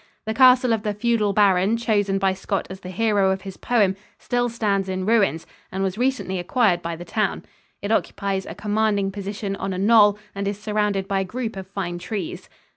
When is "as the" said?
2.71-2.89